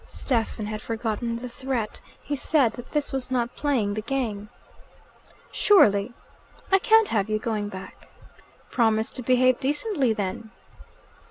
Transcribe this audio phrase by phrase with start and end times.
[0.07, 2.01] Stephen had forgotten the threat.
[2.23, 4.49] He said that this was not playing the game.
[5.51, 6.15] "Surely!"
[6.71, 8.07] "I can't have you going back."
[8.71, 10.49] "Promise to behave decently then."